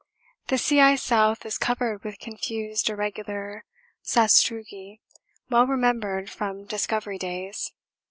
[0.47, 3.65] The sea ice south is covered with confused irregular
[4.03, 4.99] sastrugi
[5.47, 7.71] well remembered from Discovery days.